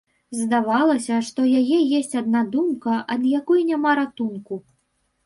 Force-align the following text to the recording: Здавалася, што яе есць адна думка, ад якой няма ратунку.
Здавалася, 0.37 1.17
што 1.27 1.43
яе 1.59 1.77
есць 1.99 2.15
адна 2.21 2.41
думка, 2.55 2.97
ад 3.17 3.29
якой 3.41 3.61
няма 3.69 3.91
ратунку. 4.01 4.59